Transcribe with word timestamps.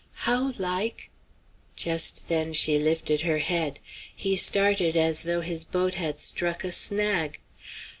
"How 0.25 0.51
like" 0.57 1.11
Just 1.75 2.27
then 2.27 2.53
she 2.53 2.79
lifted 2.79 3.21
her 3.21 3.37
head. 3.37 3.79
He 4.15 4.35
started 4.35 4.97
as 4.97 5.21
though 5.21 5.41
his 5.41 5.63
boat 5.63 5.93
had 5.93 6.19
struck 6.19 6.63
a 6.63 6.71
snag. 6.71 7.39